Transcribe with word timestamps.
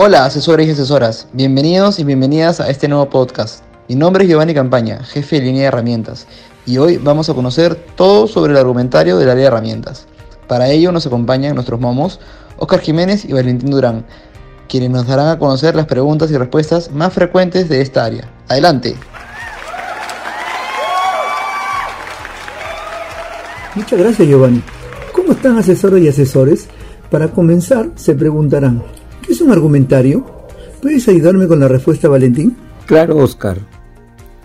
Hola, 0.00 0.26
asesores 0.26 0.68
y 0.68 0.70
asesoras. 0.70 1.26
Bienvenidos 1.32 1.98
y 1.98 2.04
bienvenidas 2.04 2.60
a 2.60 2.70
este 2.70 2.86
nuevo 2.86 3.10
podcast. 3.10 3.64
Mi 3.88 3.96
nombre 3.96 4.22
es 4.22 4.30
Giovanni 4.30 4.54
Campaña, 4.54 5.02
jefe 5.02 5.40
de 5.40 5.46
línea 5.46 5.62
de 5.62 5.66
herramientas, 5.66 6.28
y 6.66 6.78
hoy 6.78 6.98
vamos 6.98 7.28
a 7.28 7.34
conocer 7.34 7.74
todo 7.96 8.28
sobre 8.28 8.52
el 8.52 8.58
argumentario 8.58 9.18
del 9.18 9.28
área 9.28 9.42
de 9.42 9.48
herramientas. 9.48 10.06
Para 10.46 10.68
ello 10.68 10.92
nos 10.92 11.04
acompañan 11.04 11.56
nuestros 11.56 11.80
momos 11.80 12.20
Oscar 12.58 12.78
Jiménez 12.78 13.24
y 13.24 13.32
Valentín 13.32 13.72
Durán, 13.72 14.06
quienes 14.68 14.90
nos 14.90 15.04
darán 15.08 15.30
a 15.30 15.38
conocer 15.40 15.74
las 15.74 15.86
preguntas 15.86 16.30
y 16.30 16.36
respuestas 16.36 16.92
más 16.92 17.12
frecuentes 17.12 17.68
de 17.68 17.80
esta 17.80 18.04
área. 18.04 18.30
Adelante. 18.46 18.94
Muchas 23.74 23.98
gracias 23.98 24.28
Giovanni. 24.28 24.62
¿Cómo 25.12 25.32
están 25.32 25.58
asesores 25.58 26.04
y 26.04 26.06
asesores? 26.06 26.68
Para 27.10 27.32
comenzar, 27.32 27.90
se 27.96 28.14
preguntarán, 28.14 28.84
¿Qué 29.28 29.34
es 29.34 29.42
un 29.42 29.50
argumentario? 29.50 30.24
¿Puedes 30.80 31.06
ayudarme 31.06 31.46
con 31.46 31.60
la 31.60 31.68
respuesta, 31.68 32.08
Valentín? 32.08 32.56
Claro, 32.86 33.18
Oscar. 33.18 33.58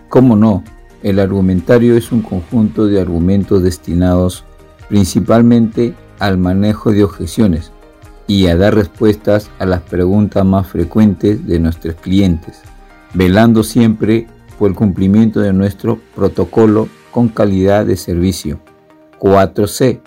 ¿Cómo 0.10 0.36
no? 0.36 0.62
El 1.02 1.20
argumentario 1.20 1.96
es 1.96 2.12
un 2.12 2.22
conjunto 2.22 2.86
de 2.88 3.00
argumentos 3.00 3.64
destinados 3.64 4.44
principalmente 4.90 5.94
al 6.20 6.38
manejo 6.38 6.92
de 6.92 7.06
objeciones 7.06 7.72
y 8.28 8.48
a 8.48 8.58
dar 8.58 8.76
respuestas 8.76 9.50
a 9.58 9.66
las 9.66 9.80
preguntas 9.84 10.44
más 10.44 10.68
frecuentes 10.68 11.48
de 11.48 11.60
nuestros 11.60 11.96
clientes, 11.96 12.60
velando 13.14 13.64
siempre 13.64 14.28
por 14.60 14.70
el 14.70 14.76
cumplimiento 14.76 15.40
de 15.40 15.54
nuestro 15.54 15.98
protocolo 16.14 16.90
con 17.10 17.30
calidad 17.30 17.86
de 17.86 17.96
servicio 17.96 18.60
4C 19.22 20.02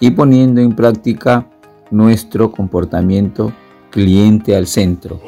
y 0.00 0.10
poniendo 0.10 0.60
en 0.60 0.74
práctica 0.74 1.46
nuestro 1.92 2.50
comportamiento 2.50 3.52
cliente 3.90 4.56
al 4.56 4.66
centro. 4.66 5.20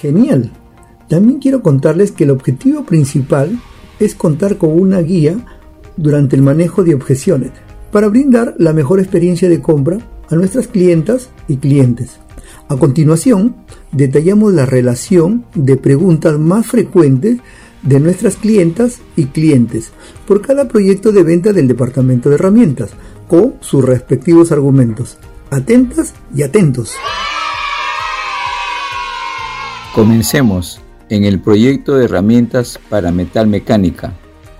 Genial. 0.00 0.52
También 1.08 1.38
quiero 1.38 1.62
contarles 1.62 2.12
que 2.12 2.24
el 2.24 2.30
objetivo 2.30 2.84
principal 2.84 3.58
es 3.98 4.14
contar 4.14 4.58
con 4.58 4.78
una 4.78 5.00
guía 5.00 5.38
durante 5.96 6.36
el 6.36 6.42
manejo 6.42 6.84
de 6.84 6.94
objeciones 6.94 7.50
para 7.90 8.08
brindar 8.08 8.54
la 8.58 8.72
mejor 8.72 9.00
experiencia 9.00 9.48
de 9.48 9.60
compra 9.60 9.98
a 10.28 10.34
nuestras 10.34 10.68
clientas 10.68 11.30
y 11.48 11.56
clientes. 11.56 12.20
A 12.68 12.76
continuación, 12.76 13.56
detallamos 13.92 14.52
la 14.52 14.66
relación 14.66 15.44
de 15.54 15.76
preguntas 15.76 16.38
más 16.38 16.66
frecuentes 16.66 17.38
de 17.82 18.00
nuestras 18.00 18.36
clientas 18.36 19.00
y 19.16 19.26
clientes 19.26 19.92
por 20.26 20.42
cada 20.42 20.68
proyecto 20.68 21.12
de 21.12 21.22
venta 21.22 21.52
del 21.52 21.68
departamento 21.68 22.28
de 22.28 22.34
herramientas 22.34 22.90
con 23.26 23.54
sus 23.60 23.84
respectivos 23.84 24.52
argumentos. 24.52 25.16
Atentas 25.50 26.12
y 26.34 26.42
atentos. 26.42 26.94
Comencemos. 29.94 30.80
En 31.08 31.24
el 31.24 31.40
proyecto 31.40 31.96
de 31.96 32.04
herramientas 32.04 32.78
para 32.90 33.10
metal 33.10 33.46
mecánica, 33.46 34.12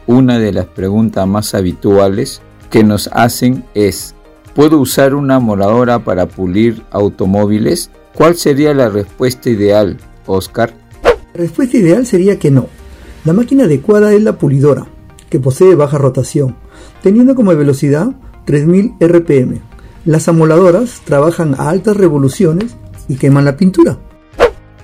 una 0.06 0.38
de 0.38 0.50
las 0.50 0.64
preguntas 0.64 1.26
más 1.28 1.54
habituales 1.54 2.40
que 2.70 2.82
nos 2.84 3.10
hacen 3.12 3.64
es, 3.74 4.14
¿puedo 4.54 4.80
usar 4.80 5.14
una 5.14 5.38
moladora 5.40 5.98
para 6.04 6.26
pulir 6.26 6.82
automóviles? 6.90 7.90
¿Cuál 8.14 8.36
sería 8.36 8.72
la 8.72 8.88
respuesta 8.88 9.50
ideal, 9.50 9.98
Oscar? 10.24 10.72
La 11.02 11.40
respuesta 11.42 11.76
ideal 11.76 12.06
sería 12.06 12.38
que 12.38 12.50
no. 12.50 12.66
La 13.26 13.34
máquina 13.34 13.64
adecuada 13.64 14.14
es 14.14 14.22
la 14.22 14.38
pulidora, 14.38 14.86
que 15.28 15.38
posee 15.38 15.74
baja 15.74 15.98
rotación, 15.98 16.56
teniendo 17.02 17.34
como 17.34 17.54
velocidad 17.54 18.08
3000 18.46 18.94
RPM, 19.00 19.67
las 20.04 20.28
amoladoras 20.28 21.02
trabajan 21.04 21.54
a 21.58 21.70
altas 21.70 21.96
revoluciones 21.96 22.76
y 23.08 23.16
queman 23.16 23.44
la 23.44 23.56
pintura. 23.56 23.98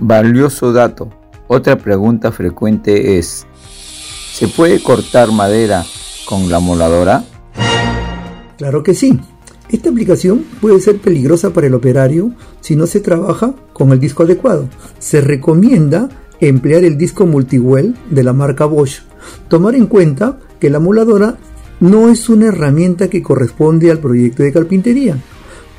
Valioso 0.00 0.72
dato. 0.72 1.10
Otra 1.46 1.76
pregunta 1.76 2.32
frecuente 2.32 3.18
es, 3.18 3.46
¿se 4.32 4.48
puede 4.48 4.82
cortar 4.82 5.30
madera 5.30 5.84
con 6.26 6.50
la 6.50 6.58
moladora? 6.58 7.24
Claro 8.56 8.82
que 8.82 8.94
sí. 8.94 9.20
Esta 9.70 9.90
aplicación 9.90 10.44
puede 10.60 10.80
ser 10.80 10.98
peligrosa 10.98 11.50
para 11.50 11.66
el 11.66 11.74
operario 11.74 12.32
si 12.60 12.76
no 12.76 12.86
se 12.86 13.00
trabaja 13.00 13.54
con 13.72 13.92
el 13.92 14.00
disco 14.00 14.22
adecuado. 14.22 14.68
Se 14.98 15.20
recomienda 15.20 16.08
emplear 16.40 16.84
el 16.84 16.96
disco 16.98 17.26
multiwell 17.26 17.94
de 18.10 18.22
la 18.22 18.32
marca 18.32 18.66
Bosch. 18.66 19.02
Tomar 19.48 19.74
en 19.74 19.86
cuenta 19.86 20.38
que 20.60 20.70
la 20.70 20.80
moladora 20.80 21.36
no 21.84 22.08
es 22.08 22.30
una 22.30 22.46
herramienta 22.46 23.10
que 23.10 23.22
corresponde 23.22 23.90
al 23.90 23.98
proyecto 23.98 24.42
de 24.42 24.54
carpintería 24.54 25.18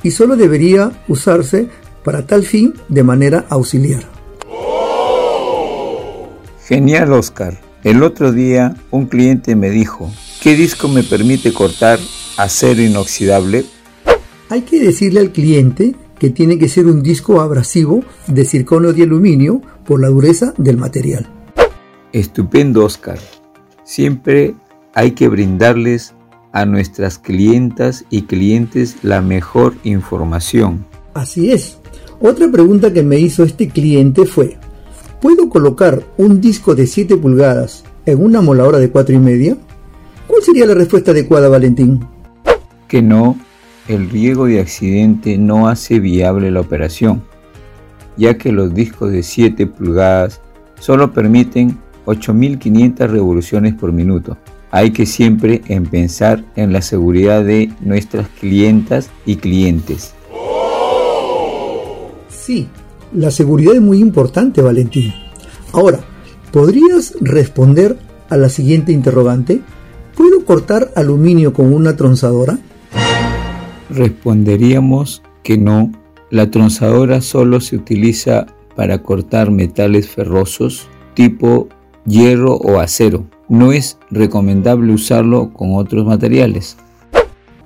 y 0.04 0.12
solo 0.12 0.36
debería 0.36 1.04
usarse 1.08 1.68
para 2.04 2.28
tal 2.28 2.44
fin 2.44 2.76
de 2.90 3.02
manera 3.02 3.46
auxiliar. 3.50 4.04
Genial, 6.64 7.12
Oscar. 7.12 7.60
El 7.84 8.04
otro 8.04 8.32
día 8.32 8.76
un 8.92 9.08
cliente 9.08 9.56
me 9.56 9.72
dijo, 9.72 10.12
¿qué 10.44 10.56
disco 10.56 10.88
me 10.88 11.02
permite 11.02 11.52
cortar 11.52 11.98
acero 12.38 12.84
inoxidable? 12.84 13.66
Hay 14.50 14.62
que 14.62 14.80
decirle 14.80 15.22
al 15.22 15.32
cliente 15.32 15.96
que 16.20 16.30
tiene 16.30 16.60
que 16.60 16.70
ser 16.70 16.86
un 16.86 17.02
disco 17.02 17.42
abrasivo 17.42 18.04
de 18.28 18.46
circonio 18.46 18.94
de 18.94 19.02
aluminio 19.02 19.60
por 19.88 20.00
la 20.00 20.10
dureza 20.10 20.54
del 20.58 20.78
material. 20.78 21.28
Estupendo, 22.12 22.86
Oscar. 22.86 23.18
Siempre 23.84 24.54
hay 24.96 25.12
que 25.12 25.28
brindarles 25.28 26.16
a 26.54 26.66
nuestras 26.66 27.20
clientas 27.20 28.06
y 28.10 28.24
clientes 28.24 28.96
la 29.04 29.22
mejor 29.22 29.76
información. 29.84 30.86
Así 31.14 31.52
es. 31.52 31.78
Otra 32.22 32.50
pregunta 32.50 32.94
que 32.94 33.04
me 33.04 33.20
hizo 33.20 33.44
este 33.44 33.68
cliente 33.68 34.26
fue, 34.26 34.58
¿puedo 35.22 35.50
colocar 35.50 36.02
un 36.18 36.40
disco 36.40 36.74
de 36.76 36.88
7 36.88 37.18
pulgadas 37.18 37.84
en 38.06 38.24
una 38.24 38.40
moladora 38.40 38.80
de 38.80 38.90
4 38.90 39.16
y 39.16 39.20
media? 39.20 39.58
¿Cuál 40.28 40.42
sería 40.42 40.66
la 40.66 40.74
respuesta 40.74 41.12
adecuada, 41.12 41.50
Valentín? 41.50 42.00
Que 42.88 43.02
no, 43.02 43.38
el 43.90 44.10
riesgo 44.10 44.46
de 44.46 44.62
accidente 44.62 45.38
no 45.38 45.68
hace 45.68 46.00
viable 46.00 46.52
la 46.52 46.62
operación, 46.62 47.22
ya 48.16 48.38
que 48.38 48.54
los 48.54 48.74
discos 48.74 49.12
de 49.12 49.24
7 49.24 49.68
pulgadas 49.68 50.42
solo 50.80 51.12
permiten 51.12 51.78
8.500 52.06 53.10
revoluciones 53.10 53.74
por 53.74 53.92
minuto 53.92 54.38
hay 54.76 54.92
que 54.92 55.06
siempre 55.06 55.62
en 55.70 55.86
pensar 55.86 56.44
en 56.58 56.74
la 56.74 56.82
seguridad 56.82 57.46
de 57.46 57.72
nuestras 57.80 58.28
clientas 58.28 59.10
y 59.26 59.38
clientes. 59.38 60.14
Sí, 62.28 62.68
la 63.14 63.32
seguridad 63.32 63.76
es 63.76 63.82
muy 63.82 64.00
importante, 64.00 64.62
Valentín. 64.62 65.14
Ahora, 65.72 66.02
¿podrías 66.52 67.14
responder 67.22 67.98
a 68.28 68.36
la 68.36 68.50
siguiente 68.50 68.92
interrogante? 68.92 69.62
¿Puedo 70.14 70.44
cortar 70.44 70.92
aluminio 70.98 71.54
con 71.54 71.74
una 71.74 71.96
tronzadora? 71.96 72.60
Responderíamos 73.90 75.24
que 75.42 75.58
no. 75.58 75.90
La 76.32 76.52
tronzadora 76.52 77.22
solo 77.22 77.62
se 77.62 77.78
utiliza 77.78 78.46
para 78.76 79.02
cortar 79.02 79.52
metales 79.52 80.10
ferrosos 80.10 80.90
tipo 81.14 81.70
hierro 82.06 82.56
o 82.56 82.80
acero 82.80 83.26
no 83.50 83.72
es 83.72 83.98
recomendable 84.10 84.94
usarlo 84.94 85.52
con 85.54 85.76
otros 85.76 86.06
materiales. 86.06 86.78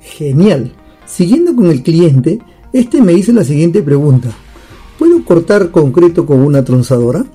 Genial. 0.02 0.74
Siguiendo 1.06 1.56
con 1.56 1.68
el 1.68 1.82
cliente, 1.82 2.40
este 2.74 3.02
me 3.02 3.14
hizo 3.14 3.32
la 3.32 3.44
siguiente 3.44 3.82
pregunta. 3.82 4.30
¿Puedo 4.98 5.24
cortar 5.24 5.72
concreto 5.72 6.26
con 6.26 6.42
una 6.42 6.64
tronzadora? 6.64 7.26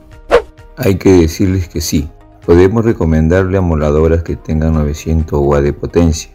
Hay 0.77 0.97
que 0.97 1.11
decirles 1.13 1.69
que 1.69 1.81
sí. 1.81 2.09
Podemos 2.45 2.85
recomendarle 2.85 3.57
amoladoras 3.57 4.23
que 4.23 4.37
tengan 4.37 4.75
900 4.75 5.41
W 5.41 5.63
de 5.63 5.73
potencia 5.73 6.31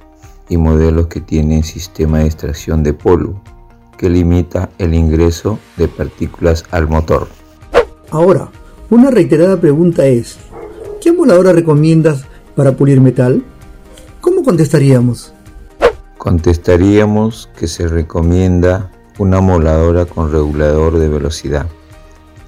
y 0.50 0.58
modelos 0.58 1.08
que 1.08 1.22
tienen 1.22 1.64
sistema 1.64 2.20
de 2.20 2.26
extracción 2.26 2.82
de 2.82 2.94
polvo 2.94 3.42
que 3.98 4.10
limita 4.10 4.70
el 4.78 4.94
ingreso 4.94 5.60
de 5.78 5.88
partículas 5.88 6.64
al 6.72 6.88
motor. 6.88 7.28
Ahora, 8.12 8.50
una 8.90 9.12
reiterada 9.12 9.60
pregunta 9.60 10.08
es, 10.08 10.40
¿Qué 11.02 11.14
moladora 11.14 11.54
recomiendas 11.54 12.26
para 12.56 12.76
pulir 12.76 13.00
metal? 13.00 13.42
¿Cómo 14.20 14.44
contestaríamos? 14.44 15.34
Contestaríamos 16.18 17.50
que 17.58 17.68
se 17.68 17.88
recomienda 17.88 18.92
una 19.18 19.40
moladora 19.40 20.06
con 20.06 20.30
regulador 20.30 21.00
de 21.00 21.08
velocidad, 21.08 21.68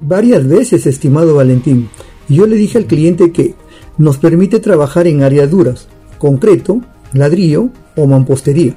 Varias 0.00 0.46
veces, 0.46 0.86
estimado 0.86 1.34
Valentín. 1.34 1.88
Yo 2.28 2.46
le 2.46 2.56
dije 2.56 2.78
al 2.78 2.86
cliente 2.86 3.32
que 3.32 3.54
nos 3.96 4.18
permite 4.18 4.60
trabajar 4.60 5.06
en 5.06 5.22
áreas 5.22 5.50
duras, 5.50 5.88
concreto, 6.18 6.82
ladrillo 7.12 7.70
o 7.96 8.06
mampostería. 8.06 8.74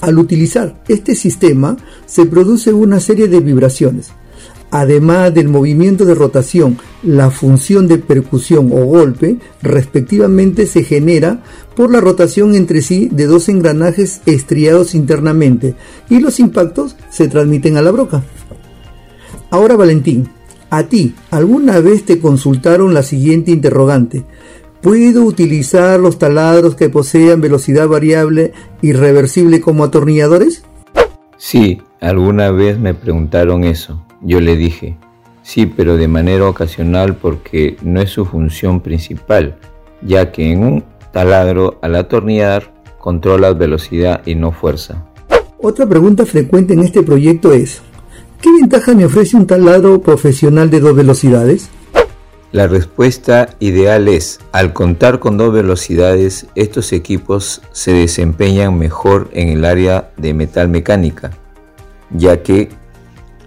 Al 0.00 0.18
utilizar 0.18 0.82
este 0.88 1.14
sistema 1.14 1.76
se 2.04 2.26
produce 2.26 2.72
una 2.72 3.00
serie 3.00 3.28
de 3.28 3.40
vibraciones. 3.40 4.12
Además 4.70 5.32
del 5.32 5.48
movimiento 5.48 6.04
de 6.04 6.14
rotación, 6.14 6.76
la 7.02 7.30
función 7.30 7.86
de 7.86 7.98
percusión 7.98 8.70
o 8.72 8.84
golpe 8.84 9.38
respectivamente 9.62 10.66
se 10.66 10.82
genera 10.82 11.42
por 11.76 11.92
la 11.92 12.00
rotación 12.00 12.54
entre 12.54 12.82
sí 12.82 13.08
de 13.10 13.26
dos 13.26 13.48
engranajes 13.48 14.20
estriados 14.26 14.94
internamente 14.94 15.76
y 16.10 16.18
los 16.18 16.40
impactos 16.40 16.96
se 17.10 17.28
transmiten 17.28 17.76
a 17.76 17.82
la 17.82 17.92
broca. 17.92 18.24
Ahora 19.50 19.76
Valentín, 19.76 20.28
a 20.68 20.82
ti, 20.82 21.14
¿alguna 21.30 21.78
vez 21.80 22.04
te 22.04 22.18
consultaron 22.18 22.92
la 22.92 23.04
siguiente 23.04 23.52
interrogante? 23.52 24.24
¿Puedo 24.86 25.24
utilizar 25.24 25.98
los 25.98 26.16
taladros 26.16 26.76
que 26.76 26.88
posean 26.88 27.40
velocidad 27.40 27.88
variable 27.88 28.52
y 28.80 28.92
reversible 28.92 29.60
como 29.60 29.82
atornilladores? 29.82 30.62
Sí, 31.38 31.82
alguna 32.00 32.52
vez 32.52 32.78
me 32.78 32.94
preguntaron 32.94 33.64
eso. 33.64 34.00
Yo 34.22 34.40
le 34.40 34.54
dije, 34.54 34.96
sí, 35.42 35.66
pero 35.66 35.96
de 35.96 36.06
manera 36.06 36.48
ocasional 36.48 37.16
porque 37.16 37.76
no 37.82 38.00
es 38.00 38.10
su 38.10 38.26
función 38.26 38.80
principal, 38.80 39.56
ya 40.02 40.30
que 40.30 40.52
en 40.52 40.62
un 40.62 40.84
taladro 41.12 41.80
al 41.82 41.96
atornillar 41.96 42.72
controlas 43.00 43.58
velocidad 43.58 44.22
y 44.24 44.36
no 44.36 44.52
fuerza. 44.52 45.04
Otra 45.60 45.84
pregunta 45.88 46.24
frecuente 46.24 46.74
en 46.74 46.84
este 46.84 47.02
proyecto 47.02 47.52
es, 47.52 47.82
¿qué 48.40 48.52
ventaja 48.52 48.94
me 48.94 49.06
ofrece 49.06 49.36
un 49.36 49.48
taladro 49.48 50.00
profesional 50.00 50.70
de 50.70 50.78
dos 50.78 50.94
velocidades? 50.94 51.70
La 52.52 52.68
respuesta 52.68 53.48
ideal 53.58 54.06
es, 54.06 54.38
al 54.52 54.72
contar 54.72 55.18
con 55.18 55.36
dos 55.36 55.52
velocidades, 55.52 56.46
estos 56.54 56.92
equipos 56.92 57.60
se 57.72 57.92
desempeñan 57.92 58.78
mejor 58.78 59.28
en 59.32 59.48
el 59.48 59.64
área 59.64 60.12
de 60.16 60.32
metal 60.32 60.68
mecánica, 60.68 61.32
ya 62.10 62.44
que 62.44 62.68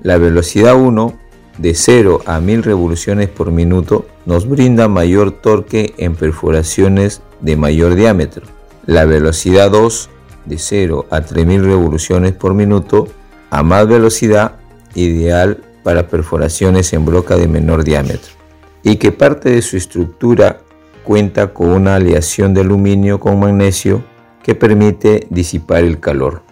la 0.03 0.17
velocidad 0.17 0.75
1 0.75 1.17
de 1.57 1.75
0 1.75 2.21
a 2.25 2.41
1000 2.41 2.63
revoluciones 2.63 3.29
por 3.29 3.51
minuto 3.51 4.05
nos 4.25 4.47
brinda 4.47 4.89
mayor 4.89 5.31
torque 5.31 5.93
en 5.97 6.15
perforaciones 6.15 7.21
de 7.39 7.55
mayor 7.55 7.95
diámetro. 7.95 8.47
La 8.85 9.05
velocidad 9.05 9.71
2 9.71 10.09
de 10.45 10.57
0 10.57 11.05
a 11.09 11.21
3000 11.21 11.63
revoluciones 11.63 12.33
por 12.33 12.53
minuto 12.53 13.07
a 13.49 13.63
más 13.63 13.87
velocidad 13.87 14.55
ideal 14.93 15.61
para 15.83 16.07
perforaciones 16.07 16.91
en 16.91 17.05
broca 17.05 17.37
de 17.37 17.47
menor 17.47 17.85
diámetro 17.85 18.38
y 18.83 18.97
que 18.97 19.11
parte 19.11 19.49
de 19.49 19.61
su 19.61 19.77
estructura 19.77 20.61
cuenta 21.03 21.53
con 21.53 21.69
una 21.69 21.95
aleación 21.95 22.53
de 22.53 22.61
aluminio 22.61 23.19
con 23.19 23.39
magnesio 23.39 24.03
que 24.43 24.55
permite 24.55 25.27
disipar 25.29 25.83
el 25.83 25.99
calor. 25.99 26.43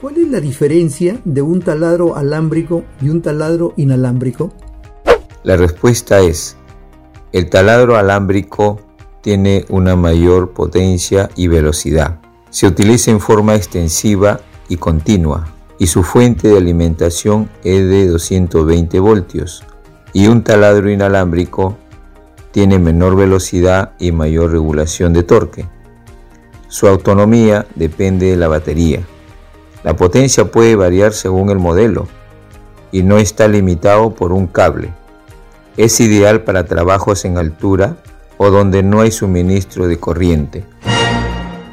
¿Cuál 0.00 0.16
es 0.16 0.28
la 0.28 0.40
diferencia 0.40 1.20
de 1.24 1.42
un 1.42 1.60
taladro 1.60 2.16
alámbrico 2.16 2.84
y 3.00 3.08
un 3.08 3.20
taladro 3.20 3.74
inalámbrico? 3.76 4.52
La 5.42 5.56
respuesta 5.56 6.20
es, 6.20 6.56
el 7.32 7.50
taladro 7.50 7.96
alámbrico 7.96 8.80
tiene 9.20 9.64
una 9.68 9.96
mayor 9.96 10.52
potencia 10.52 11.30
y 11.36 11.48
velocidad. 11.48 12.20
Se 12.50 12.66
utiliza 12.66 13.10
en 13.10 13.20
forma 13.20 13.54
extensiva 13.54 14.40
y 14.68 14.76
continua 14.76 15.52
y 15.80 15.86
su 15.86 16.02
fuente 16.02 16.48
de 16.48 16.58
alimentación 16.58 17.48
es 17.64 17.88
de 17.88 18.06
220 18.06 19.00
voltios, 19.00 19.64
y 20.12 20.26
un 20.26 20.42
taladro 20.42 20.90
inalámbrico 20.90 21.76
tiene 22.52 22.78
menor 22.78 23.16
velocidad 23.16 23.92
y 23.98 24.12
mayor 24.12 24.50
regulación 24.50 25.12
de 25.12 25.22
torque. 25.22 25.66
Su 26.68 26.86
autonomía 26.86 27.66
depende 27.74 28.26
de 28.26 28.36
la 28.36 28.48
batería. 28.48 29.00
La 29.82 29.96
potencia 29.96 30.50
puede 30.50 30.76
variar 30.76 31.12
según 31.12 31.50
el 31.50 31.58
modelo 31.58 32.08
y 32.92 33.02
no 33.02 33.18
está 33.18 33.48
limitado 33.48 34.14
por 34.14 34.32
un 34.32 34.46
cable. 34.46 34.92
Es 35.76 36.00
ideal 36.00 36.42
para 36.42 36.66
trabajos 36.66 37.24
en 37.24 37.38
altura 37.38 37.96
o 38.36 38.50
donde 38.50 38.82
no 38.82 39.00
hay 39.00 39.10
suministro 39.10 39.86
de 39.86 39.98
corriente. 39.98 40.64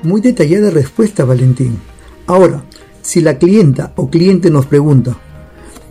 Muy 0.03 0.21
detallada 0.21 0.69
respuesta, 0.69 1.25
Valentín. 1.25 1.79
Ahora, 2.27 2.63
si 3.01 3.21
la 3.21 3.37
clienta 3.37 3.93
o 3.95 4.09
cliente 4.09 4.51
nos 4.51 4.65
pregunta, 4.65 5.17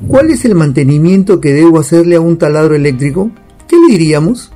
¿Cuál 0.06 0.30
es 0.30 0.44
el 0.44 0.54
mantenimiento 0.54 1.40
que 1.40 1.54
debo 1.54 1.78
hacerle 1.78 2.16
a 2.16 2.20
un 2.20 2.36
taladro 2.36 2.74
eléctrico? 2.74 3.30
¿Qué 3.66 3.76
le 3.76 3.92
diríamos? 3.96 4.52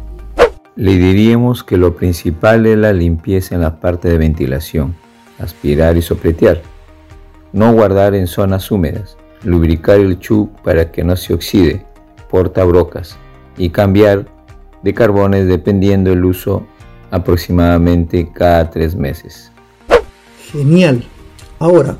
Le 0.76 0.96
diríamos 0.96 1.64
que 1.64 1.78
lo 1.78 1.96
principal 1.96 2.66
es 2.66 2.76
la 2.76 2.92
limpieza 2.92 3.54
en 3.54 3.62
la 3.62 3.80
parte 3.80 4.08
de 4.08 4.18
ventilación, 4.18 4.94
aspirar 5.38 5.96
y 5.96 6.02
sopletear, 6.02 6.60
no 7.54 7.72
guardar 7.72 8.14
en 8.14 8.26
zonas 8.26 8.70
húmedas, 8.70 9.16
lubricar 9.42 9.98
el 9.98 10.18
chu 10.18 10.50
para 10.62 10.92
que 10.92 11.04
no 11.04 11.16
se 11.16 11.32
oxide, 11.32 11.86
porta 12.28 12.62
brocas 12.64 13.16
y 13.56 13.70
cambiar 13.70 14.26
de 14.82 14.92
carbones 14.92 15.46
dependiendo 15.46 16.12
el 16.12 16.22
uso 16.22 16.66
aproximadamente 17.10 18.30
cada 18.32 18.68
tres 18.68 18.94
meses. 18.94 19.50
Genial. 20.52 21.02
Ahora, 21.58 21.96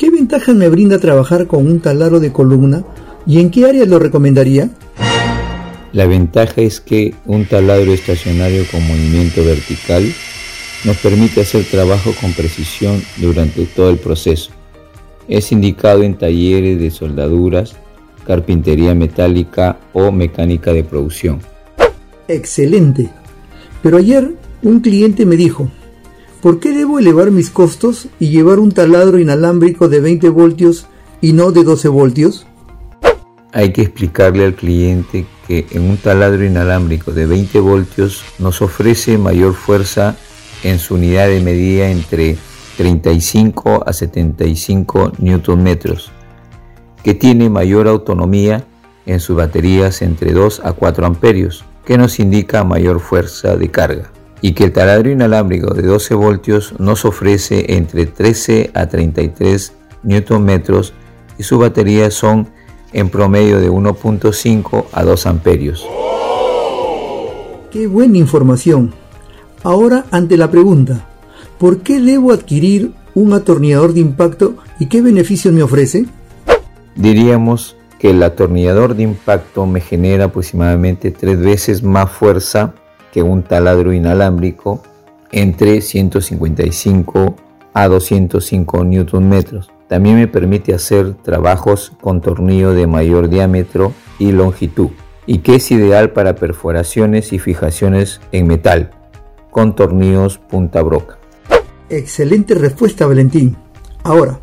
¿Qué 0.00 0.08
ventajas 0.08 0.56
me 0.56 0.70
brinda 0.70 0.98
trabajar 0.98 1.46
con 1.46 1.66
un 1.66 1.78
taladro 1.78 2.20
de 2.20 2.32
columna 2.32 2.82
y 3.26 3.38
en 3.38 3.50
qué 3.50 3.66
áreas 3.66 3.86
lo 3.86 3.98
recomendaría? 3.98 4.70
La 5.92 6.06
ventaja 6.06 6.62
es 6.62 6.80
que 6.80 7.14
un 7.26 7.44
taladro 7.44 7.92
estacionario 7.92 8.64
con 8.70 8.82
movimiento 8.88 9.44
vertical 9.44 10.10
nos 10.84 10.96
permite 10.96 11.42
hacer 11.42 11.64
trabajo 11.64 12.14
con 12.18 12.32
precisión 12.32 13.02
durante 13.18 13.66
todo 13.66 13.90
el 13.90 13.98
proceso. 13.98 14.52
Es 15.28 15.52
indicado 15.52 16.02
en 16.02 16.16
talleres 16.16 16.80
de 16.80 16.90
soldaduras, 16.90 17.76
carpintería 18.26 18.94
metálica 18.94 19.80
o 19.92 20.10
mecánica 20.10 20.72
de 20.72 20.82
producción. 20.82 21.40
Excelente. 22.26 23.10
Pero 23.82 23.98
ayer 23.98 24.32
un 24.62 24.80
cliente 24.80 25.26
me 25.26 25.36
dijo, 25.36 25.70
¿Por 26.40 26.58
qué 26.58 26.72
debo 26.90 26.98
elevar 26.98 27.30
mis 27.30 27.50
costos 27.50 28.08
y 28.18 28.30
llevar 28.30 28.58
un 28.58 28.72
taladro 28.72 29.20
inalámbrico 29.20 29.88
de 29.88 30.00
20 30.00 30.28
voltios 30.30 30.86
y 31.20 31.34
no 31.34 31.52
de 31.52 31.62
12 31.62 31.86
voltios? 31.86 32.48
Hay 33.52 33.72
que 33.72 33.82
explicarle 33.82 34.44
al 34.44 34.56
cliente 34.56 35.24
que 35.46 35.66
en 35.70 35.88
un 35.88 35.98
taladro 35.98 36.44
inalámbrico 36.44 37.12
de 37.12 37.26
20 37.26 37.60
voltios 37.60 38.24
nos 38.40 38.60
ofrece 38.60 39.18
mayor 39.18 39.54
fuerza 39.54 40.16
en 40.64 40.80
su 40.80 40.96
unidad 40.96 41.28
de 41.28 41.40
medida 41.40 41.88
entre 41.90 42.36
35 42.76 43.84
a 43.86 43.92
75 43.92 45.12
Nm, 45.18 45.78
que 47.04 47.14
tiene 47.14 47.50
mayor 47.50 47.86
autonomía 47.86 48.64
en 49.06 49.20
sus 49.20 49.36
baterías 49.36 50.02
entre 50.02 50.32
2 50.32 50.62
a 50.64 50.72
4 50.72 51.06
amperios 51.06 51.64
que 51.84 51.96
nos 51.96 52.18
indica 52.18 52.64
mayor 52.64 52.98
fuerza 52.98 53.56
de 53.56 53.70
carga 53.70 54.10
y 54.42 54.52
que 54.52 54.64
el 54.64 54.72
taladro 54.72 55.10
inalámbrico 55.10 55.74
de 55.74 55.82
12 55.82 56.14
voltios 56.14 56.74
nos 56.78 57.04
ofrece 57.04 57.74
entre 57.74 58.06
13 58.06 58.70
a 58.74 58.86
33 58.86 59.72
Nm 60.02 60.62
y 61.38 61.42
sus 61.42 61.58
baterías 61.58 62.14
son 62.14 62.48
en 62.92 63.08
promedio 63.08 63.60
de 63.60 63.70
1.5 63.70 64.86
a 64.92 65.04
2 65.04 65.26
amperios. 65.26 65.86
Qué 67.70 67.86
buena 67.86 68.18
información. 68.18 68.92
Ahora 69.62 70.06
ante 70.10 70.36
la 70.36 70.50
pregunta, 70.50 71.06
¿por 71.58 71.80
qué 71.80 72.00
debo 72.00 72.32
adquirir 72.32 72.92
un 73.14 73.32
atornillador 73.32 73.92
de 73.92 74.00
impacto 74.00 74.56
y 74.78 74.86
qué 74.86 75.02
beneficios 75.02 75.52
me 75.52 75.62
ofrece? 75.62 76.06
Diríamos 76.96 77.76
que 77.98 78.10
el 78.10 78.22
atornillador 78.22 78.96
de 78.96 79.02
impacto 79.02 79.66
me 79.66 79.80
genera 79.80 80.24
aproximadamente 80.24 81.10
tres 81.10 81.38
veces 81.38 81.82
más 81.82 82.10
fuerza 82.10 82.74
que 83.12 83.22
un 83.22 83.42
taladro 83.42 83.92
inalámbrico 83.92 84.82
entre 85.32 85.80
155 85.80 87.36
a 87.72 87.88
205 87.88 88.84
Nm. 88.84 89.44
También 89.88 90.16
me 90.16 90.28
permite 90.28 90.74
hacer 90.74 91.14
trabajos 91.14 91.92
con 92.00 92.20
tornillo 92.20 92.72
de 92.72 92.86
mayor 92.86 93.28
diámetro 93.28 93.92
y 94.18 94.32
longitud 94.32 94.90
y 95.26 95.38
que 95.38 95.56
es 95.56 95.70
ideal 95.70 96.12
para 96.12 96.34
perforaciones 96.34 97.32
y 97.32 97.38
fijaciones 97.38 98.20
en 98.32 98.46
metal 98.46 98.90
con 99.50 99.74
tornillos 99.74 100.38
punta 100.38 100.82
broca. 100.82 101.18
Excelente 101.88 102.54
respuesta 102.54 103.06
Valentín. 103.06 103.56
Ahora, 104.04 104.40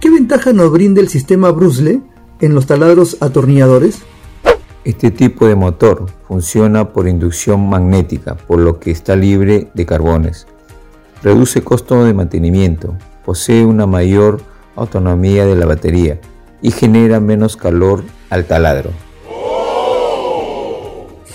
¿qué 0.00 0.10
ventaja 0.10 0.52
nos 0.52 0.70
brinda 0.70 1.00
el 1.00 1.08
sistema 1.08 1.50
Brusle 1.50 2.00
en 2.40 2.54
los 2.54 2.66
taladros 2.66 3.16
atornilladores? 3.20 4.02
Este 4.84 5.10
tipo 5.10 5.46
de 5.46 5.54
motor 5.54 6.04
funciona 6.28 6.92
por 6.92 7.08
inducción 7.08 7.70
magnética, 7.70 8.34
por 8.34 8.58
lo 8.58 8.78
que 8.78 8.90
está 8.90 9.16
libre 9.16 9.68
de 9.72 9.86
carbones. 9.86 10.46
Reduce 11.22 11.62
costo 11.62 12.04
de 12.04 12.12
mantenimiento, 12.12 12.94
posee 13.24 13.64
una 13.64 13.86
mayor 13.86 14.42
autonomía 14.76 15.46
de 15.46 15.56
la 15.56 15.64
batería 15.64 16.20
y 16.60 16.70
genera 16.70 17.18
menos 17.18 17.56
calor 17.56 18.04
al 18.28 18.44
taladro. 18.44 18.90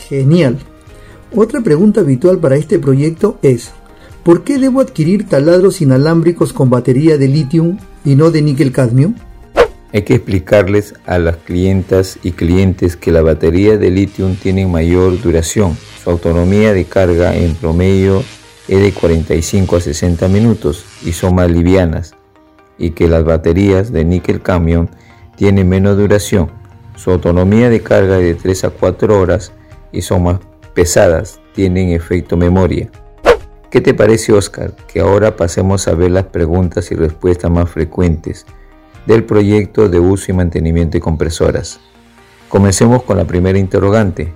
Genial. 0.07 0.59
Otra 1.35 1.61
pregunta 1.61 2.01
habitual 2.01 2.37
para 2.37 2.55
este 2.55 2.77
proyecto 2.77 3.39
es, 3.41 3.71
¿por 4.23 4.43
qué 4.43 4.59
debo 4.59 4.79
adquirir 4.79 5.27
taladros 5.27 5.81
inalámbricos 5.81 6.53
con 6.53 6.69
batería 6.69 7.17
de 7.17 7.27
litio 7.27 7.77
y 8.05 8.15
no 8.15 8.29
de 8.29 8.43
níquel 8.43 8.71
cadmio? 8.71 9.15
Hay 9.91 10.03
que 10.03 10.13
explicarles 10.13 10.93
a 11.07 11.17
las 11.17 11.37
clientas 11.37 12.19
y 12.21 12.33
clientes 12.33 12.95
que 12.95 13.11
la 13.11 13.23
batería 13.23 13.75
de 13.75 13.89
litio 13.89 14.29
tiene 14.39 14.67
mayor 14.67 15.19
duración. 15.19 15.75
Su 16.03 16.11
autonomía 16.11 16.73
de 16.73 16.85
carga 16.85 17.35
en 17.35 17.55
promedio 17.55 18.23
es 18.67 18.81
de 18.83 18.93
45 18.93 19.77
a 19.77 19.81
60 19.81 20.27
minutos 20.27 20.85
y 21.03 21.13
son 21.13 21.33
más 21.33 21.49
livianas. 21.49 22.13
Y 22.77 22.91
que 22.91 23.07
las 23.07 23.23
baterías 23.23 23.91
de 23.91 24.05
níquel 24.05 24.43
camión 24.43 24.91
tienen 25.35 25.67
menos 25.67 25.97
duración. 25.97 26.51
Su 26.95 27.09
autonomía 27.09 27.71
de 27.71 27.81
carga 27.81 28.19
es 28.19 28.25
de 28.25 28.35
3 28.35 28.65
a 28.65 28.69
4 28.69 29.19
horas 29.19 29.53
y 29.91 30.03
son 30.03 30.21
más 30.21 30.39
pesadas, 30.75 31.41
tienen 31.55 31.89
efecto 31.89 32.37
memoria. 32.37 32.91
¿Qué 33.71 33.81
te 33.81 33.95
parece 33.95 34.33
Oscar? 34.33 34.75
Que 34.87 34.99
ahora 34.99 35.35
pasemos 35.35 35.87
a 35.87 35.95
ver 35.95 36.11
las 36.11 36.25
preguntas 36.25 36.91
y 36.91 36.95
respuestas 36.95 37.49
más 37.49 37.71
frecuentes 37.71 38.45
del 39.05 39.23
proyecto 39.23 39.89
de 39.89 39.99
uso 39.99 40.31
y 40.31 40.35
mantenimiento 40.35 40.97
de 40.97 41.01
compresoras. 41.01 41.79
Comencemos 42.49 43.03
con 43.03 43.17
la 43.17 43.25
primera 43.25 43.59
interrogante. 43.59 44.33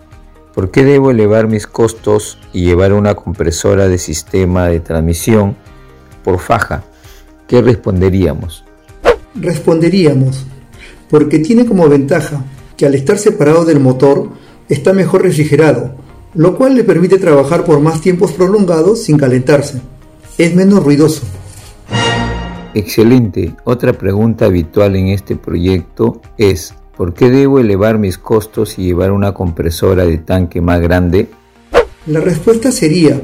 ¿Por 0.53 0.69
qué 0.69 0.83
debo 0.83 1.09
elevar 1.09 1.47
mis 1.47 1.65
costos 1.65 2.37
y 2.53 2.63
llevar 2.63 2.93
una 2.93 3.15
compresora 3.15 3.87
de 3.87 3.97
sistema 3.97 4.67
de 4.67 4.79
transmisión 4.79 5.55
por 6.23 6.39
faja? 6.39 6.83
¿Qué 7.47 7.61
responderíamos? 7.61 8.63
Responderíamos, 9.35 10.45
porque 11.09 11.39
tiene 11.39 11.65
como 11.65 11.89
ventaja 11.89 12.43
que 12.77 12.85
al 12.85 12.93
estar 12.93 13.17
separado 13.17 13.65
del 13.65 13.79
motor 13.79 14.29
está 14.69 14.93
mejor 14.93 15.23
refrigerado, 15.23 15.95
lo 16.35 16.55
cual 16.55 16.75
le 16.75 16.83
permite 16.83 17.17
trabajar 17.17 17.65
por 17.65 17.79
más 17.79 18.01
tiempos 18.01 18.31
prolongados 18.31 19.03
sin 19.03 19.17
calentarse. 19.17 19.81
Es 20.37 20.55
menos 20.55 20.83
ruidoso. 20.83 21.23
Excelente. 22.73 23.55
Otra 23.63 23.93
pregunta 23.93 24.45
habitual 24.45 24.95
en 24.95 25.09
este 25.09 25.35
proyecto 25.35 26.21
es, 26.37 26.73
¿por 26.97 27.13
qué 27.13 27.29
debo 27.29 27.59
elevar 27.59 27.99
mis 27.99 28.17
costos 28.17 28.79
y 28.79 28.83
llevar 28.83 29.11
una 29.11 29.33
compresora 29.33 30.05
de 30.05 30.17
tanque 30.17 30.61
más 30.61 30.81
grande? 30.81 31.27
La 32.07 32.19
respuesta 32.19 32.71
sería, 32.71 33.21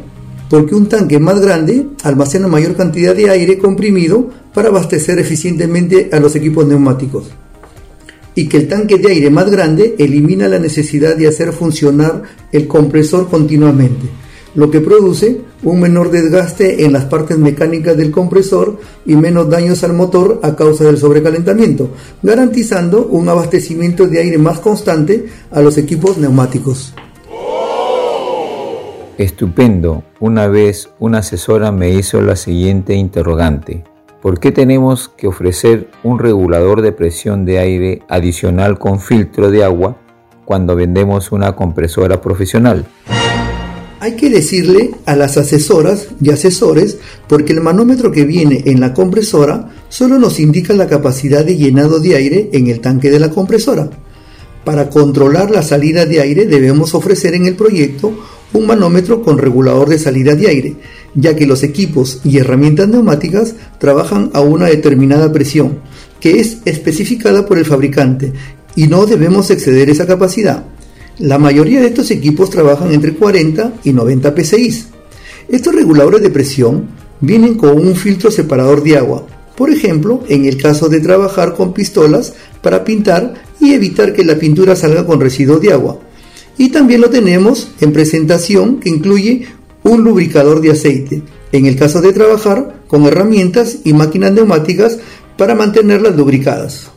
porque 0.50 0.76
un 0.76 0.88
tanque 0.88 1.20
más 1.20 1.40
grande 1.42 1.88
almacena 2.04 2.48
mayor 2.48 2.76
cantidad 2.76 3.16
de 3.16 3.30
aire 3.30 3.58
comprimido 3.58 4.30
para 4.54 4.70
abastecer 4.70 5.20
eficientemente 5.20 6.10
a 6.12 6.20
los 6.20 6.36
equipos 6.36 6.68
neumáticos. 6.68 7.30
Y 8.36 8.48
que 8.48 8.58
el 8.58 8.68
tanque 8.68 8.98
de 8.98 9.12
aire 9.12 9.30
más 9.30 9.50
grande 9.50 9.96
elimina 9.98 10.48
la 10.48 10.60
necesidad 10.60 11.18
de 11.18 11.28
hacer 11.28 11.52
funcionar 11.52 12.22
el 12.52 12.68
compresor 12.68 13.28
continuamente 13.28 14.08
lo 14.56 14.70
que 14.72 14.82
produce 14.82 15.42
un 15.64 15.80
menor 15.80 16.12
desgaste 16.12 16.86
en 16.86 16.94
las 16.94 17.06
partes 17.06 17.38
mecánicas 17.38 17.98
del 17.98 18.12
compresor 18.12 18.80
y 19.06 19.16
menos 19.16 19.50
daños 19.50 19.84
al 19.84 19.94
motor 19.94 20.40
a 20.44 20.56
causa 20.56 20.86
del 20.86 20.98
sobrecalentamiento, 20.98 21.92
garantizando 22.24 23.06
un 23.06 23.28
abastecimiento 23.30 24.08
de 24.08 24.20
aire 24.20 24.38
más 24.38 24.60
constante 24.60 25.28
a 25.52 25.62
los 25.62 25.78
equipos 25.78 26.18
neumáticos. 26.18 26.94
Estupendo. 29.18 30.04
Una 30.22 30.48
vez 30.48 30.92
una 30.98 31.18
asesora 31.18 31.74
me 31.74 31.90
hizo 31.90 32.22
la 32.22 32.38
siguiente 32.38 32.94
interrogante. 32.94 33.84
¿Por 34.22 34.40
qué 34.40 34.54
tenemos 34.54 35.10
que 35.10 35.28
ofrecer 35.28 35.90
un 36.04 36.20
regulador 36.20 36.82
de 36.82 36.94
presión 36.94 37.44
de 37.44 37.60
aire 37.60 38.02
adicional 38.08 38.80
con 38.80 39.00
filtro 39.02 39.52
de 39.52 39.64
agua 39.64 39.98
cuando 40.46 40.76
vendemos 40.76 41.34
una 41.34 41.56
compresora 41.56 42.22
profesional? 42.22 42.86
Hay 44.02 44.16
que 44.16 44.30
decirle 44.30 44.92
a 45.06 45.16
las 45.18 45.38
asesoras 45.38 46.08
y 46.22 46.30
asesores 46.30 46.98
porque 47.28 47.52
el 47.52 47.60
manómetro 47.60 48.12
que 48.12 48.24
viene 48.24 48.64
en 48.66 48.80
la 48.80 48.94
compresora 48.94 49.72
solo 49.90 50.18
nos 50.18 50.40
indica 50.40 50.74
la 50.74 50.88
capacidad 50.88 51.44
de 51.44 51.58
llenado 51.58 52.00
de 52.00 52.16
aire 52.16 52.50
en 52.54 52.68
el 52.68 52.80
tanque 52.80 53.10
de 53.10 53.20
la 53.20 53.30
compresora. 53.30 53.90
Para 54.64 54.90
controlar 54.90 55.52
la 55.52 55.64
salida 55.64 56.06
de 56.06 56.22
aire 56.22 56.46
debemos 56.46 56.96
ofrecer 56.96 57.34
en 57.34 57.46
el 57.46 57.56
proyecto 57.56 58.14
un 58.54 58.68
manómetro 58.68 59.22
con 59.22 59.38
regulador 59.38 59.90
de 59.90 60.00
salida 60.00 60.34
de 60.34 60.48
aire, 60.48 60.76
ya 61.14 61.36
que 61.36 61.46
los 61.46 61.64
equipos 61.64 62.22
y 62.24 62.38
herramientas 62.38 62.88
neumáticas 62.88 63.56
trabajan 63.80 64.32
a 64.34 64.42
una 64.42 64.68
determinada 64.68 65.32
presión, 65.32 65.80
que 66.22 66.40
es 66.40 66.60
especificada 66.66 67.46
por 67.46 67.58
el 67.58 67.66
fabricante, 67.66 68.32
y 68.76 68.88
no 68.88 69.06
debemos 69.06 69.50
exceder 69.52 69.90
esa 69.90 70.08
capacidad. 70.08 70.66
La 71.20 71.38
mayoría 71.38 71.82
de 71.82 71.88
estos 71.88 72.12
equipos 72.12 72.50
trabajan 72.50 72.94
entre 72.94 73.14
40 73.14 73.74
y 73.84 73.92
90 73.92 74.34
PSI. 74.38 74.86
Estos 75.50 75.76
reguladores 75.76 76.22
de 76.22 76.30
presión 76.30 76.88
vienen 77.20 77.56
con 77.56 77.72
un 77.72 77.94
filtro 77.98 78.32
separador 78.32 78.82
de 78.84 78.98
agua, 78.98 79.28
por 79.58 79.70
ejemplo, 79.70 80.24
en 80.30 80.46
el 80.46 80.56
caso 80.56 80.88
de 80.88 81.02
trabajar 81.02 81.56
con 81.56 81.74
pistolas 81.74 82.36
para 82.62 82.86
pintar 82.86 83.34
y 83.60 83.74
evitar 83.74 84.14
que 84.14 84.24
la 84.24 84.36
pintura 84.36 84.78
salga 84.78 85.06
con 85.06 85.20
residuos 85.20 85.60
de 85.60 85.74
agua. 85.74 86.00
Y 86.58 86.70
también 86.70 87.02
lo 87.02 87.10
tenemos 87.10 87.70
en 87.82 87.92
presentación 87.92 88.80
que 88.80 88.88
incluye 88.88 89.46
un 89.84 90.06
lubricador 90.06 90.62
de 90.62 90.72
aceite, 90.72 91.22
en 91.52 91.66
el 91.66 91.76
caso 91.76 92.00
de 92.00 92.14
trabajar 92.14 92.84
con 92.88 93.04
herramientas 93.06 93.80
y 93.84 93.92
máquinas 93.92 94.32
neumáticas 94.32 95.00
para 95.38 95.54
mantenerlas 95.54 96.16
lubricadas. 96.16 96.90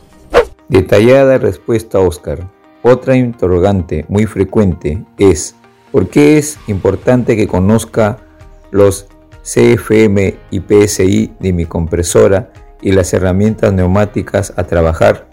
Detallada 0.69 1.37
respuesta, 1.37 1.99
Oscar. 1.99 2.62
Otra 2.83 3.15
interrogante 3.15 4.05
muy 4.09 4.25
frecuente 4.25 5.05
es, 5.17 5.55
¿por 5.89 6.09
qué 6.09 6.37
es 6.37 6.59
importante 6.67 7.37
que 7.37 7.47
conozca 7.47 8.17
los 8.71 9.07
CFM 9.41 10.35
y 10.51 10.59
PSI 10.59 11.31
de 11.39 11.53
mi 11.53 11.65
compresora 11.65 12.51
y 12.81 12.91
las 12.91 13.13
herramientas 13.13 13.71
neumáticas 13.71 14.51
a 14.57 14.65
trabajar? 14.65 15.29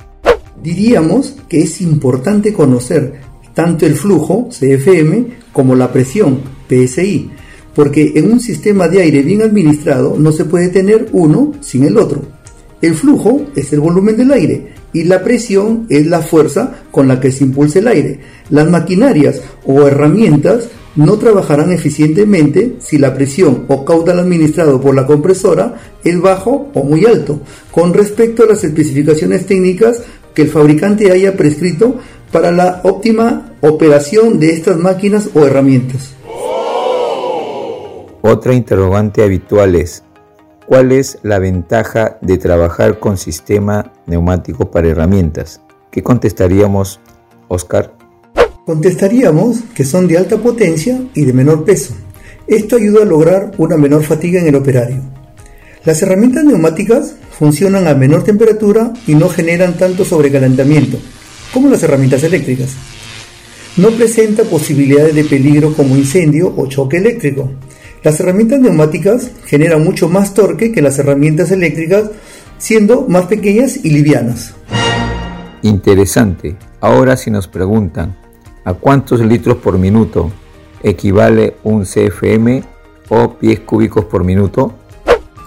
Diríamos 0.62 1.35
que 1.49 1.62
es 1.62 1.80
importante 1.80 2.52
conocer 2.52 3.21
tanto 3.52 3.85
el 3.85 3.97
flujo 3.97 4.49
CFM 4.49 5.26
como 5.52 5.75
la 5.75 5.92
presión 5.92 6.42
PSI, 6.69 7.33
porque 7.75 8.12
en 8.14 8.30
un 8.30 8.38
sistema 8.38 8.87
de 8.87 9.02
aire 9.02 9.23
bien 9.23 9.42
administrado 9.42 10.16
no 10.16 10.30
se 10.30 10.45
puede 10.45 10.69
tener 10.69 11.09
uno 11.11 11.52
sin 11.61 11.83
el 11.83 11.97
otro. 11.97 12.23
El 12.82 12.94
flujo 12.94 13.42
es 13.54 13.72
el 13.72 13.80
volumen 13.80 14.16
del 14.16 14.32
aire 14.32 14.72
y 14.92 15.04
la 15.04 15.22
presión 15.22 15.87
es 15.88 16.06
la 16.06 16.22
fuerza 16.22 16.82
con 16.90 17.08
la 17.08 17.20
que 17.20 17.30
se 17.30 17.44
impulsa 17.44 17.78
el 17.78 17.88
aire. 17.88 18.20
Las 18.49 18.70
maquinarias 18.70 19.40
o 19.66 19.87
herramientas 19.87 20.68
no 20.96 21.18
trabajarán 21.18 21.72
eficientemente 21.72 22.76
si 22.80 22.99
la 22.99 23.14
presión 23.14 23.64
o 23.68 23.84
caudal 23.84 24.18
administrado 24.18 24.80
por 24.80 24.94
la 24.94 25.06
compresora 25.06 25.76
es 26.02 26.20
bajo 26.20 26.70
o 26.75 26.82
muy 26.82 27.04
alto, 27.04 27.40
con 27.70 27.94
respecto 27.94 28.42
a 28.42 28.46
las 28.46 28.64
especificaciones 28.64 29.46
técnicas 29.46 30.02
que 30.34 30.42
el 30.42 30.49
fabricante 30.49 31.12
haya 31.12 31.37
prescrito 31.37 31.96
para 32.32 32.50
la 32.50 32.80
óptima 32.84 33.52
operación 33.60 34.38
de 34.38 34.52
estas 34.52 34.78
máquinas 34.78 35.28
o 35.34 35.44
herramientas. 35.44 36.14
Otra 38.22 38.54
interrogante 38.54 39.22
habitual 39.22 39.75
es, 39.76 40.04
¿cuál 40.70 40.92
es 40.92 41.18
la 41.24 41.40
ventaja 41.40 42.18
de 42.20 42.38
trabajar 42.38 43.00
con 43.00 43.18
sistema 43.18 43.92
neumático 44.06 44.70
para 44.70 44.88
herramientas? 44.88 45.60
¿Qué 45.90 46.00
contestaríamos, 46.00 47.00
Oscar? 47.48 47.92
Contestaríamos 48.66 49.62
que 49.74 49.82
son 49.82 50.06
de 50.06 50.16
alta 50.16 50.36
potencia 50.36 51.02
y 51.12 51.24
de 51.24 51.32
menor 51.32 51.64
peso. 51.64 51.92
Esto 52.46 52.76
ayuda 52.76 53.02
a 53.02 53.04
lograr 53.04 53.50
una 53.58 53.76
menor 53.76 54.04
fatiga 54.04 54.40
en 54.40 54.46
el 54.46 54.54
operario. 54.54 55.02
Las 55.84 56.02
herramientas 56.02 56.44
neumáticas 56.44 57.16
funcionan 57.36 57.88
a 57.88 57.94
menor 57.94 58.22
temperatura 58.22 58.92
y 59.08 59.16
no 59.16 59.28
generan 59.28 59.76
tanto 59.76 60.04
sobrecalentamiento 60.04 60.98
como 61.52 61.68
las 61.68 61.82
herramientas 61.82 62.22
eléctricas. 62.22 62.76
No 63.76 63.90
presenta 63.90 64.44
posibilidades 64.44 65.16
de 65.16 65.24
peligro 65.24 65.74
como 65.74 65.96
incendio 65.96 66.54
o 66.56 66.68
choque 66.68 66.98
eléctrico. 66.98 67.50
Las 68.02 68.19
herramientas 68.19 68.61
neumáticas 68.61 69.30
generan 69.45 69.85
mucho 69.85 70.09
más 70.09 70.33
torque 70.33 70.73
que 70.73 70.80
las 70.80 70.99
herramientas 70.99 71.50
eléctricas, 71.50 72.11
siendo 72.57 73.07
más 73.09 73.26
pequeñas 73.26 73.85
y 73.85 73.90
livianas. 73.90 74.54
Interesante. 75.62 76.57
Ahora 76.80 77.16
si 77.19 77.30
nos 77.30 77.47
preguntan, 77.47 78.16
¿a 78.64 78.73
cuántos 78.73 79.21
litros 79.21 79.59
por 79.59 79.78
minuto 79.78 80.33
equivale 80.83 81.57
un 81.64 81.85
CFM 81.85 82.64
o 83.11 83.35
pies 83.35 83.61
cúbicos 83.61 84.07
por 84.07 84.25
minuto? 84.25 84.75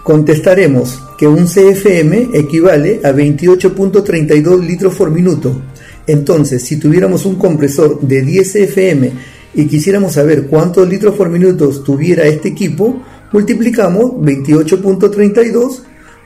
Contestaremos 0.04 1.02
que 1.18 1.26
un 1.26 1.46
CFM 1.46 2.28
equivale 2.34 3.00
a 3.02 3.10
28.32 3.10 4.64
litros 4.64 4.94
por 4.94 5.10
minuto. 5.10 5.60
Entonces, 6.06 6.62
si 6.62 6.76
tuviéramos 6.78 7.24
un 7.24 7.36
compresor 7.36 8.00
de 8.00 8.22
10 8.22 8.52
CFM 8.52 9.12
y 9.54 9.66
quisiéramos 9.66 10.14
saber 10.14 10.46
cuántos 10.46 10.88
litros 10.88 11.14
por 11.14 11.28
minuto 11.28 11.68
tuviera 11.82 12.24
este 12.24 12.48
equipo, 12.48 13.02
multiplicamos 13.32 14.12
28.32 14.12 15.80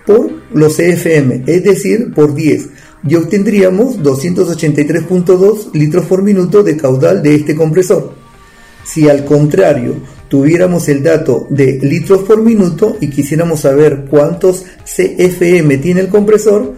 por 0.07 0.31
los 0.53 0.77
CFM, 0.77 1.45
es 1.47 1.65
decir, 1.65 2.13
por 2.15 2.35
10, 2.35 2.69
y 3.07 3.15
obtendríamos 3.15 3.99
283.2 3.99 5.73
litros 5.75 6.07
por 6.07 6.23
minuto 6.23 6.63
de 6.63 6.77
caudal 6.77 7.23
de 7.23 7.35
este 7.35 7.55
compresor. 7.55 8.15
Si 8.85 9.09
al 9.09 9.25
contrario 9.25 9.97
tuviéramos 10.29 10.89
el 10.89 11.03
dato 11.03 11.47
de 11.51 11.79
litros 11.83 12.23
por 12.23 12.43
minuto 12.43 12.97
y 13.01 13.09
quisiéramos 13.09 13.61
saber 13.61 14.07
cuántos 14.09 14.65
CFM 14.85 15.77
tiene 15.79 16.01
el 16.01 16.09
compresor, 16.09 16.75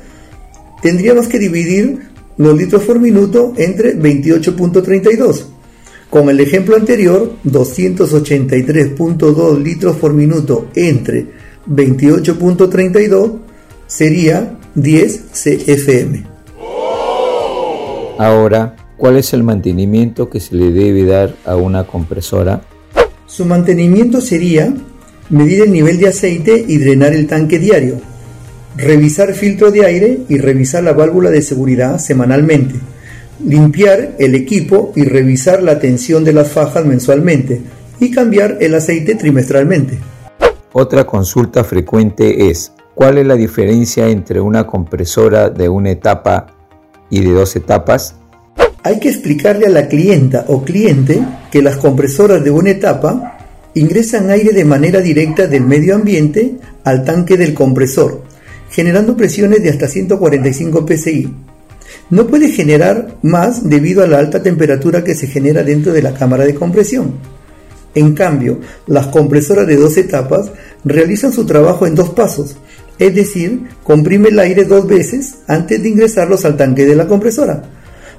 tendríamos 0.82 1.28
que 1.28 1.38
dividir 1.38 2.10
los 2.36 2.56
litros 2.56 2.82
por 2.82 2.98
minuto 2.98 3.52
entre 3.56 3.96
28.32. 3.96 5.59
Con 6.10 6.28
el 6.28 6.40
ejemplo 6.40 6.74
anterior, 6.74 7.36
283.2 7.44 9.62
litros 9.62 9.94
por 9.96 10.12
minuto 10.12 10.66
entre 10.74 11.28
28.32 11.68 13.38
sería 13.86 14.58
10 14.74 15.20
CFM. 15.32 16.24
Ahora, 18.18 18.74
¿cuál 18.96 19.18
es 19.18 19.32
el 19.32 19.44
mantenimiento 19.44 20.28
que 20.28 20.40
se 20.40 20.56
le 20.56 20.72
debe 20.72 21.04
dar 21.04 21.36
a 21.44 21.54
una 21.54 21.86
compresora? 21.86 22.60
Su 23.26 23.44
mantenimiento 23.44 24.20
sería 24.20 24.74
medir 25.30 25.62
el 25.62 25.72
nivel 25.72 25.98
de 25.98 26.08
aceite 26.08 26.64
y 26.66 26.78
drenar 26.78 27.12
el 27.12 27.28
tanque 27.28 27.60
diario, 27.60 28.00
revisar 28.76 29.32
filtro 29.34 29.70
de 29.70 29.86
aire 29.86 30.18
y 30.28 30.38
revisar 30.38 30.82
la 30.82 30.92
válvula 30.92 31.30
de 31.30 31.40
seguridad 31.40 31.98
semanalmente, 31.98 32.74
limpiar 33.44 34.16
el 34.18 34.34
equipo 34.34 34.92
y 34.96 35.04
revisar 35.04 35.62
la 35.62 35.78
tensión 35.78 36.24
de 36.24 36.32
las 36.32 36.50
fajas 36.50 36.84
mensualmente 36.84 37.60
y 37.98 38.10
cambiar 38.10 38.58
el 38.60 38.74
aceite 38.74 39.14
trimestralmente. 39.14 39.98
Otra 40.72 41.04
consulta 41.04 41.64
frecuente 41.64 42.50
es, 42.50 42.72
¿cuál 42.94 43.18
es 43.18 43.26
la 43.26 43.34
diferencia 43.36 44.08
entre 44.08 44.40
una 44.40 44.66
compresora 44.66 45.50
de 45.50 45.68
una 45.68 45.90
etapa 45.90 46.46
y 47.10 47.20
de 47.20 47.32
dos 47.32 47.56
etapas? 47.56 48.14
Hay 48.82 48.98
que 48.98 49.10
explicarle 49.10 49.66
a 49.66 49.70
la 49.70 49.88
clienta 49.88 50.44
o 50.48 50.62
cliente 50.62 51.22
que 51.50 51.60
las 51.60 51.76
compresoras 51.76 52.42
de 52.42 52.50
una 52.50 52.70
etapa 52.70 53.38
ingresan 53.74 54.30
aire 54.30 54.52
de 54.52 54.64
manera 54.64 55.00
directa 55.00 55.46
del 55.46 55.64
medio 55.64 55.94
ambiente 55.94 56.56
al 56.84 57.04
tanque 57.04 57.36
del 57.36 57.52
compresor, 57.52 58.22
generando 58.70 59.16
presiones 59.16 59.62
de 59.62 59.70
hasta 59.70 59.86
145 59.86 60.86
psi. 60.86 61.34
No 62.10 62.26
puede 62.26 62.48
generar 62.48 63.16
más 63.22 63.68
debido 63.68 64.02
a 64.02 64.06
la 64.06 64.18
alta 64.18 64.42
temperatura 64.42 65.04
que 65.04 65.14
se 65.14 65.26
genera 65.26 65.62
dentro 65.62 65.92
de 65.92 66.02
la 66.02 66.14
cámara 66.14 66.44
de 66.44 66.54
compresión. 66.54 67.14
En 67.94 68.14
cambio, 68.14 68.60
las 68.86 69.08
compresoras 69.08 69.66
de 69.66 69.76
dos 69.76 69.96
etapas 69.96 70.50
realizan 70.84 71.32
su 71.32 71.44
trabajo 71.44 71.86
en 71.86 71.94
dos 71.94 72.10
pasos, 72.10 72.56
es 72.98 73.14
decir, 73.14 73.62
comprime 73.82 74.28
el 74.28 74.38
aire 74.38 74.64
dos 74.64 74.86
veces 74.86 75.36
antes 75.46 75.82
de 75.82 75.88
ingresarlos 75.88 76.44
al 76.44 76.56
tanque 76.56 76.86
de 76.86 76.94
la 76.94 77.08
compresora. 77.08 77.62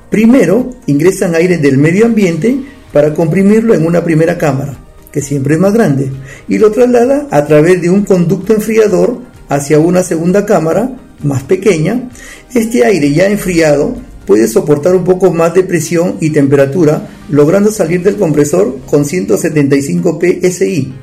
Primero, 0.09 0.71
ingresan 0.87 1.35
aire 1.35 1.57
del 1.57 1.77
medio 1.77 2.05
ambiente 2.05 2.59
para 2.91 3.13
comprimirlo 3.13 3.73
en 3.73 3.85
una 3.85 4.03
primera 4.03 4.37
cámara, 4.37 4.75
que 5.11 5.21
siempre 5.21 5.55
es 5.55 5.59
más 5.61 5.73
grande, 5.73 6.11
y 6.49 6.57
lo 6.57 6.71
traslada 6.71 7.27
a 7.31 7.45
través 7.45 7.81
de 7.81 7.89
un 7.89 8.03
conducto 8.03 8.53
enfriador 8.53 9.19
hacia 9.47 9.79
una 9.79 10.03
segunda 10.03 10.45
cámara 10.45 10.89
más 11.23 11.43
pequeña. 11.43 12.09
Este 12.53 12.85
aire 12.85 13.11
ya 13.13 13.27
enfriado 13.27 13.95
puede 14.25 14.47
soportar 14.47 14.95
un 14.95 15.03
poco 15.03 15.31
más 15.31 15.53
de 15.53 15.63
presión 15.63 16.17
y 16.19 16.29
temperatura, 16.29 17.09
logrando 17.29 17.71
salir 17.71 18.03
del 18.03 18.17
compresor 18.17 18.79
con 18.85 19.05
175 19.05 20.19
psi, 20.21 20.93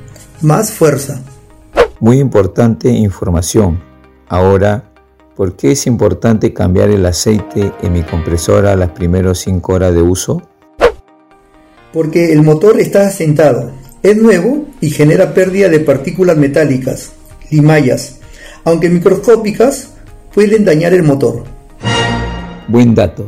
más 0.41 0.71
fuerza. 0.71 1.21
Muy 1.99 2.19
importante 2.19 2.89
información. 2.89 3.81
Ahora, 4.27 4.91
¿por 5.35 5.55
qué 5.55 5.71
es 5.71 5.85
importante 5.85 6.53
cambiar 6.53 6.89
el 6.89 7.05
aceite 7.05 7.71
en 7.81 7.93
mi 7.93 8.03
compresora 8.03 8.73
a 8.73 8.75
las 8.75 8.91
primeras 8.91 9.39
5 9.39 9.73
horas 9.73 9.93
de 9.93 10.01
uso? 10.01 10.41
Porque 11.91 12.31
el 12.31 12.41
motor 12.43 12.79
está 12.79 13.07
asentado, 13.07 13.71
es 14.01 14.15
nuevo 14.15 14.67
y 14.79 14.91
genera 14.91 15.33
pérdida 15.33 15.67
de 15.69 15.79
partículas 15.79 16.37
metálicas, 16.37 17.11
limallas, 17.49 18.19
aunque 18.63 18.89
microscópicas, 18.89 19.95
pueden 20.33 20.65
dañar 20.65 20.93
el 20.93 21.03
motor. 21.03 21.43
Buen 22.67 22.93
dato. 22.93 23.27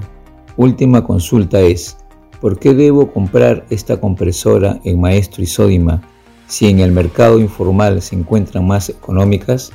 Última 0.58 1.04
consulta 1.04 1.60
es, 1.62 1.98
¿por 2.40 2.60
qué 2.60 2.74
debo 2.74 3.12
comprar 3.12 3.66
esta 3.70 4.00
compresora 4.00 4.80
en 4.84 5.00
Maestro 5.02 5.42
Isódima 5.42 6.02
si 6.48 6.68
en 6.68 6.80
el 6.80 6.92
mercado 6.92 7.40
informal 7.40 8.02
se 8.02 8.16
encuentran 8.16 8.68
más 8.68 8.90
económicas? 8.90 9.72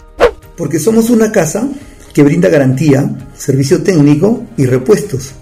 Porque 0.57 0.79
somos 0.79 1.11
una 1.11 1.33
casa 1.33 1.69
que 2.13 2.23
brinda 2.23 2.49
garantía, 2.49 3.31
servicio 3.37 3.83
técnico 3.83 4.45
y 4.57 4.67
repuestos. 4.67 5.33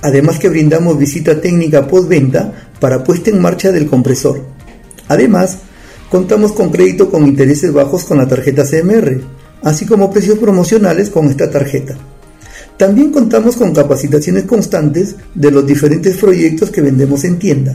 Además 0.00 0.38
que 0.38 0.48
brindamos 0.48 0.98
visita 0.98 1.40
técnica 1.40 1.86
postventa 1.86 2.70
para 2.80 3.04
puesta 3.04 3.30
en 3.30 3.40
marcha 3.40 3.72
del 3.72 3.86
compresor. 3.86 4.44
Además, 5.08 5.58
contamos 6.10 6.52
con 6.52 6.70
crédito 6.70 7.10
con 7.10 7.26
intereses 7.26 7.72
bajos 7.72 8.04
con 8.04 8.18
la 8.18 8.28
tarjeta 8.28 8.64
CMR, 8.64 9.20
así 9.62 9.86
como 9.86 10.10
precios 10.10 10.38
promocionales 10.38 11.10
con 11.10 11.26
esta 11.26 11.50
tarjeta. 11.50 11.96
También 12.76 13.10
contamos 13.10 13.56
con 13.56 13.74
capacitaciones 13.74 14.44
constantes 14.44 15.16
de 15.34 15.50
los 15.50 15.66
diferentes 15.66 16.16
proyectos 16.16 16.70
que 16.70 16.80
vendemos 16.80 17.24
en 17.24 17.38
tienda. 17.38 17.74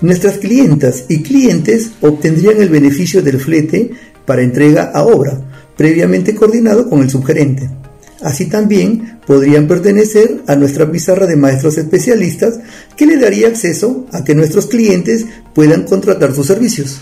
Nuestras 0.00 0.38
clientas 0.38 1.04
y 1.08 1.22
clientes 1.22 1.90
obtendrían 2.00 2.60
el 2.62 2.70
beneficio 2.70 3.22
del 3.22 3.38
flete 3.38 3.90
para 4.24 4.42
entrega 4.42 4.90
a 4.94 5.04
obra, 5.04 5.38
previamente 5.76 6.34
coordinado 6.34 6.88
con 6.88 7.02
el 7.02 7.10
subgerente. 7.10 7.68
Así 8.22 8.46
también 8.46 9.20
podrían 9.26 9.66
pertenecer 9.66 10.42
a 10.46 10.56
nuestra 10.56 10.90
pizarra 10.90 11.26
de 11.26 11.36
maestros 11.36 11.76
especialistas 11.76 12.58
que 12.96 13.04
le 13.06 13.18
daría 13.18 13.48
acceso 13.48 14.06
a 14.12 14.24
que 14.24 14.34
nuestros 14.34 14.66
clientes 14.66 15.26
puedan 15.54 15.84
contratar 15.84 16.34
sus 16.34 16.46
servicios. 16.46 17.00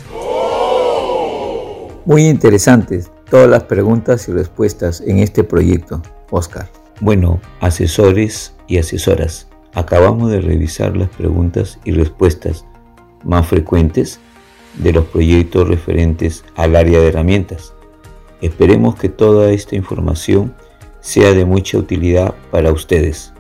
Muy 2.07 2.27
interesantes 2.27 3.11
todas 3.31 3.49
las 3.49 3.63
preguntas 3.63 4.29
y 4.29 4.33
respuestas 4.33 5.01
en 5.07 5.21
este 5.21 5.45
proyecto, 5.45 6.03
Oscar. 6.31 6.69
Bueno, 7.01 7.41
asesores 7.61 8.53
y 8.67 8.79
asesoras, 8.79 9.47
acabamos 9.73 10.31
de 10.31 10.41
revisar 10.41 10.97
las 10.97 11.09
preguntas 11.09 11.79
y 11.85 11.93
respuestas 11.93 12.67
más 13.25 13.47
frecuentes 13.47 14.19
de 14.83 14.93
los 14.93 15.07
proyectos 15.07 15.69
referentes 15.69 16.45
al 16.57 16.77
área 16.77 17.01
de 17.01 17.09
herramientas. 17.09 17.73
Esperemos 18.43 18.97
que 18.97 19.09
toda 19.09 19.51
esta 19.53 19.77
información 19.77 20.55
sea 21.01 21.33
de 21.33 21.45
mucha 21.45 21.79
utilidad 21.79 22.35
para 22.51 22.73
ustedes. 22.73 23.33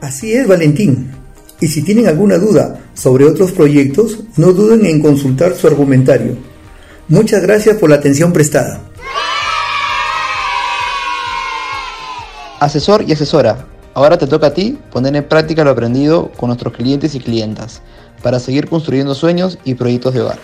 Así 0.00 0.34
es, 0.34 0.46
Valentín. 0.46 1.10
Y 1.60 1.68
si 1.68 1.82
tienen 1.82 2.06
alguna 2.06 2.36
duda 2.36 2.80
sobre 2.94 3.24
otros 3.24 3.52
proyectos, 3.52 4.24
no 4.36 4.52
duden 4.52 4.84
en 4.84 5.00
consultar 5.00 5.54
su 5.54 5.66
argumentario. 5.66 6.36
Muchas 7.08 7.42
gracias 7.42 7.76
por 7.78 7.88
la 7.88 7.96
atención 7.96 8.32
prestada. 8.32 8.82
Asesor 12.60 13.04
y 13.06 13.12
asesora, 13.12 13.66
Ahora 13.96 14.18
te 14.18 14.26
toca 14.26 14.48
a 14.48 14.52
ti 14.52 14.78
poner 14.92 15.16
en 15.16 15.24
práctica 15.24 15.64
lo 15.64 15.70
aprendido 15.70 16.30
con 16.36 16.48
nuestros 16.48 16.74
clientes 16.74 17.14
y 17.14 17.18
clientas 17.18 17.80
para 18.22 18.38
seguir 18.38 18.68
construyendo 18.68 19.14
sueños 19.14 19.58
y 19.64 19.72
proyectos 19.72 20.12
de 20.12 20.20
hogar. 20.20 20.38